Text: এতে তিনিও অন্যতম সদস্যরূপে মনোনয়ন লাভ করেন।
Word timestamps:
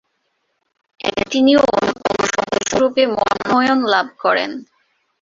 এতে 0.99 1.23
তিনিও 1.31 1.61
অন্যতম 1.69 2.17
সদস্যরূপে 2.31 3.03
মনোনয়ন 3.15 3.79
লাভ 3.93 4.07
করেন। 4.19 4.51